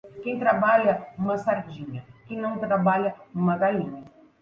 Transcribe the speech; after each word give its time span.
Quem 0.23 0.39
trabalha, 0.39 1.05
uma 1.15 1.37
sardinha; 1.37 2.03
e 2.25 2.29
quem 2.29 2.37
não 2.39 2.57
trabalha, 2.57 3.13
uma 3.35 3.55
galinha. 3.55 4.03